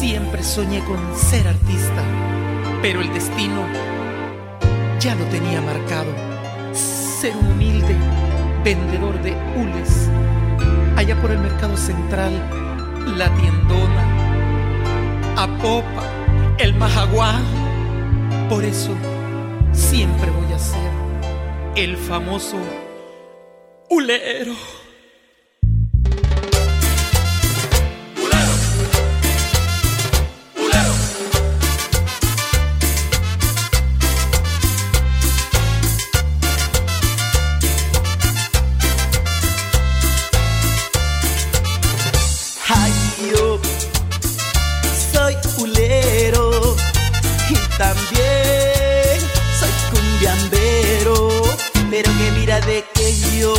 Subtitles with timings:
[0.00, 2.02] Siempre soñé con ser artista,
[2.80, 3.66] pero el destino
[4.98, 6.10] ya lo tenía marcado.
[6.72, 7.94] Ser un humilde
[8.64, 10.08] vendedor de hules,
[10.96, 12.32] allá por el mercado central,
[13.18, 14.06] la tiendona,
[15.36, 16.06] a popa,
[16.56, 17.44] el majaguán.
[18.48, 18.94] Por eso
[19.72, 20.92] siempre voy a ser
[21.76, 22.56] el famoso
[23.90, 24.54] hulero.
[52.66, 53.54] De que yo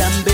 [0.00, 0.29] cumbiambero,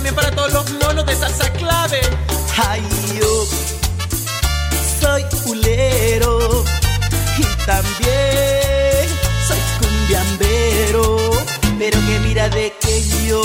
[0.00, 2.00] también para todos los monos de salsa clave.
[2.56, 2.82] Ay,
[3.20, 3.46] yo
[4.98, 6.64] soy culero
[7.36, 9.06] y también
[9.46, 11.16] soy cumbiambero,
[11.78, 13.42] pero que mira de que yo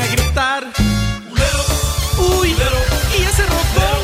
[0.00, 0.66] a gritar.
[2.18, 2.54] Uy,
[3.18, 4.02] ¿y ese rotón?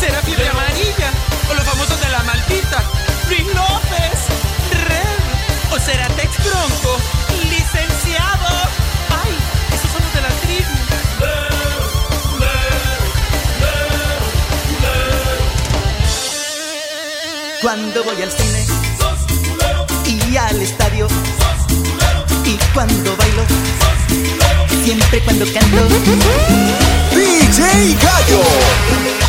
[0.00, 1.10] ¿Será fiebre amarilla?
[1.50, 2.82] ¿O los famosos de la maldita?
[3.28, 4.18] Luis López,
[4.88, 6.98] Red, ¿o será Tex Bronco?
[7.50, 8.48] Licenciado.
[9.22, 9.34] Ay,
[9.74, 10.74] esos son los de la tribu.
[17.62, 18.66] Cuando voy al cine
[20.30, 21.06] y al estadio
[22.52, 23.44] y cuando bailo,
[24.84, 25.88] siempre cuando canto.
[27.14, 29.21] DJ Gallo.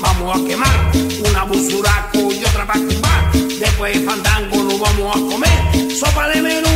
[0.00, 0.92] vamos a quemar.
[1.28, 3.32] Una busuraco y otra para tumbar.
[3.32, 5.92] Después fandango, no vamos a comer.
[5.92, 6.75] Sopa de menú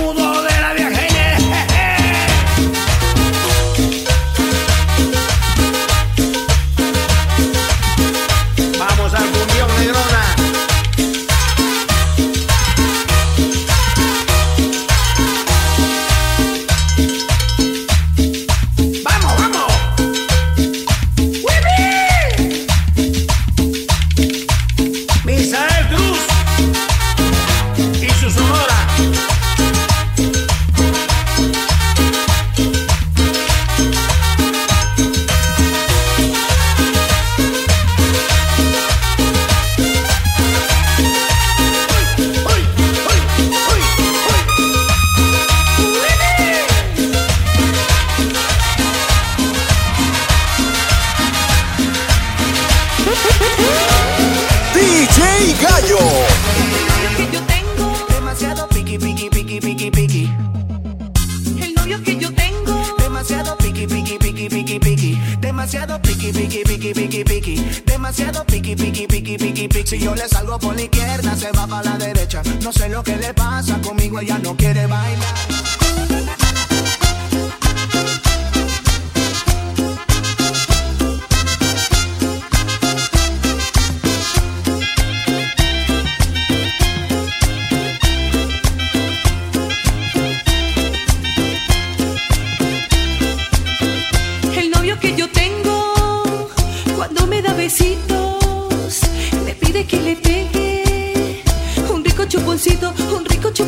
[65.61, 67.83] Demasiado piqui, piqui, piqui, piqui, piqui.
[67.85, 69.87] Demasiado piqui, piqui, piqui, piqui, piqui.
[69.87, 72.41] Si yo le salgo por la izquierda, se va para la derecha.
[72.63, 76.40] No sé lo que le pasa conmigo, ella no quiere bailar.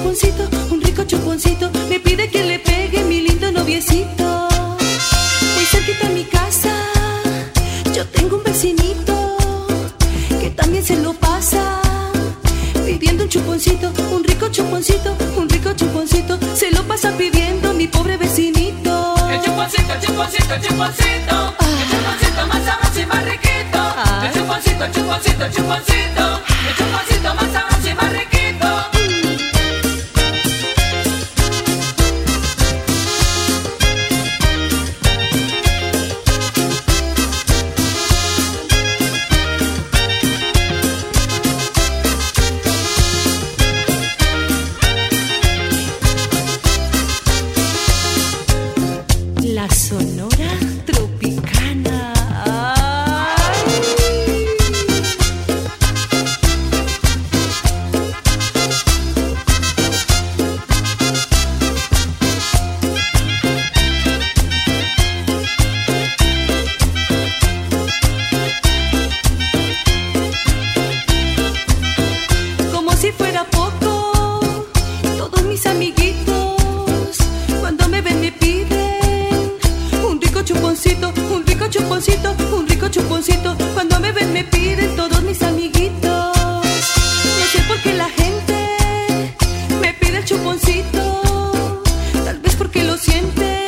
[0.05, 4.49] Un chuponcito, un rico chuponcito, me pide que le pegue mi lindo noviecito.
[5.55, 6.75] Muy cerquita a mi casa,
[7.95, 9.37] yo tengo un vecinito
[10.41, 11.81] que también se lo pasa
[12.85, 18.17] pidiendo un chuponcito, un rico chuponcito, un rico chuponcito, se lo pasa pidiendo mi pobre
[18.17, 19.15] vecinito.
[19.31, 23.79] El chuponcito, chuponcito, chuponcito, el chuponcito más sabroso y más riquito.
[23.79, 24.31] El ah.
[24.35, 26.42] chuponcito, el chuponcito, el chuponcito.
[50.87, 52.13] Tropicana,
[72.73, 74.33] como si fuera poco,
[75.17, 76.02] todos mis amiguitos.
[81.93, 86.03] chumboncito, un rico chuponcito, Cuando me ven me piden todos mis amiguitos.
[86.09, 88.55] No sé por qué la gente
[89.79, 91.83] me pide el chuponcito.
[92.25, 93.67] Tal vez porque lo sienten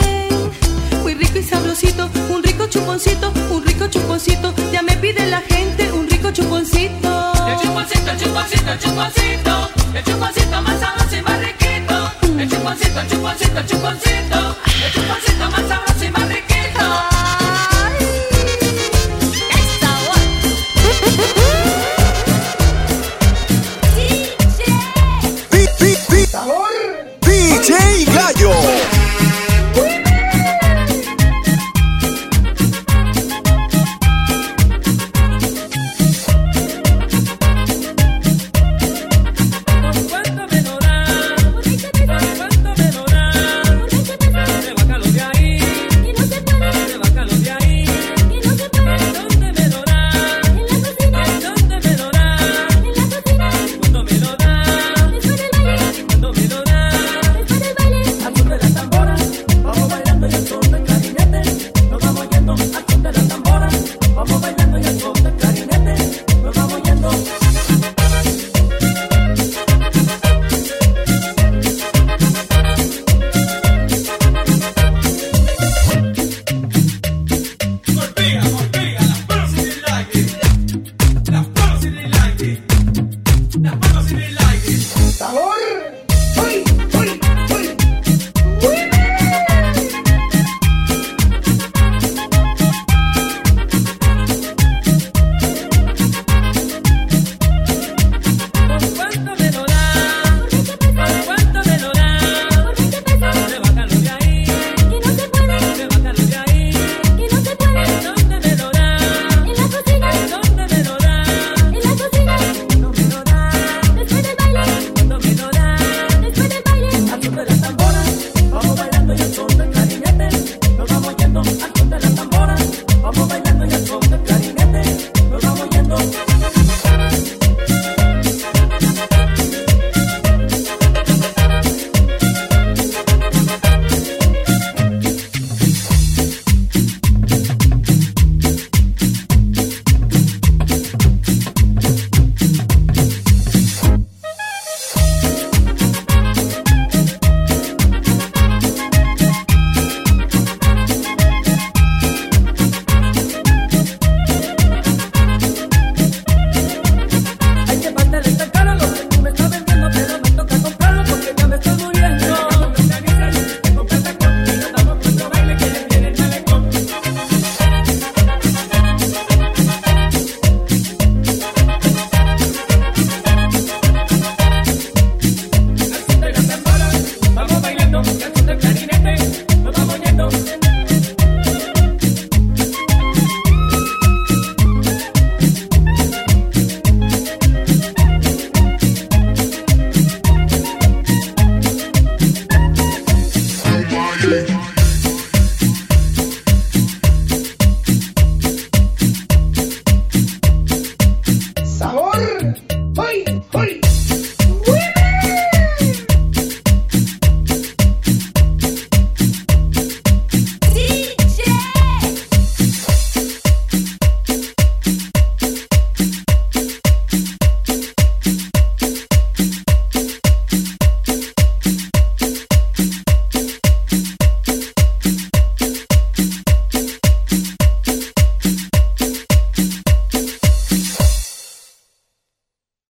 [1.02, 2.08] muy rico y sabrosito.
[2.30, 7.32] Un rico chuponcito, un rico chuponcito, Ya me pide la gente un rico chuponcito.
[7.46, 9.70] El chuponcito, el chuponcito, el chumboncito.
[9.94, 12.10] El chumboncito más sabroso y más riquito.
[12.38, 14.56] El chuponcito, el chumboncito, el chumboncito.
[14.86, 15.33] El chumboncito.